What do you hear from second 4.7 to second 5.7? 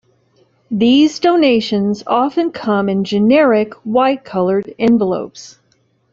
envelopes.